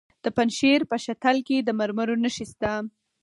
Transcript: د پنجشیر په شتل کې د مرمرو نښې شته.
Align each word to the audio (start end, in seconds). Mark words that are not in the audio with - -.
د 0.23 0.25
پنجشیر 0.37 0.81
په 0.91 0.95
شتل 1.05 1.37
کې 1.47 1.57
د 1.61 1.69
مرمرو 1.79 2.15
نښې 2.23 2.45
شته. 2.51 2.71